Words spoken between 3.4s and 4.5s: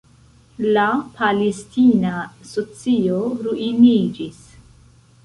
ruiniĝis.